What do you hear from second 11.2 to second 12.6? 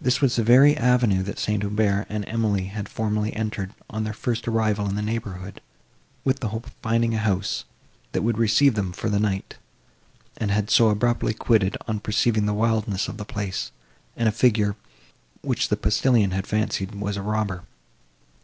quitted, on perceiving the